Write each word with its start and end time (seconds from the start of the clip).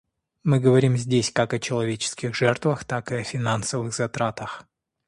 Мы 0.43 0.59
говорим 0.59 0.97
здесь 0.97 1.31
как 1.31 1.53
о 1.53 1.59
человеческих 1.59 2.33
жертвах, 2.33 2.85
так 2.85 3.11
и 3.11 3.17
о 3.17 3.23
финансовых 3.23 3.93
затратах. 3.93 4.65